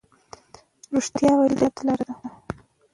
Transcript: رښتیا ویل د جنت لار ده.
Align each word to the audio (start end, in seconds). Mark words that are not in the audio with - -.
رښتیا 0.93 1.31
ویل 1.35 1.53
د 1.59 1.61
جنت 1.61 1.75
لار 1.85 2.01
ده. 2.07 2.13